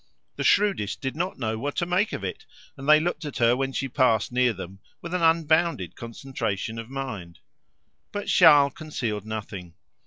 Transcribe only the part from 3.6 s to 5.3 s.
she passed near them with an